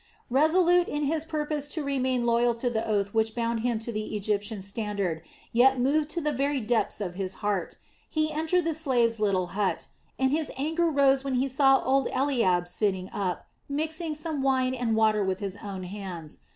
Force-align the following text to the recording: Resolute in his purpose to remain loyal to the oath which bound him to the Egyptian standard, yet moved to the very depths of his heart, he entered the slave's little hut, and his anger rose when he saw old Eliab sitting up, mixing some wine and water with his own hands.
Resolute 0.31 0.87
in 0.87 1.03
his 1.03 1.25
purpose 1.25 1.67
to 1.67 1.83
remain 1.83 2.25
loyal 2.25 2.55
to 2.55 2.71
the 2.71 2.83
oath 2.87 3.13
which 3.13 3.35
bound 3.35 3.59
him 3.59 3.77
to 3.77 3.91
the 3.91 4.15
Egyptian 4.17 4.63
standard, 4.63 5.21
yet 5.53 5.79
moved 5.79 6.09
to 6.09 6.21
the 6.21 6.31
very 6.31 6.59
depths 6.59 6.99
of 7.01 7.13
his 7.13 7.35
heart, 7.45 7.77
he 8.09 8.31
entered 8.31 8.65
the 8.65 8.73
slave's 8.73 9.19
little 9.19 9.45
hut, 9.53 9.89
and 10.17 10.31
his 10.31 10.51
anger 10.57 10.89
rose 10.89 11.23
when 11.23 11.35
he 11.35 11.47
saw 11.47 11.83
old 11.85 12.07
Eliab 12.15 12.67
sitting 12.67 13.11
up, 13.13 13.45
mixing 13.69 14.15
some 14.15 14.41
wine 14.41 14.73
and 14.73 14.95
water 14.95 15.23
with 15.23 15.37
his 15.37 15.57
own 15.57 15.83
hands. 15.83 16.39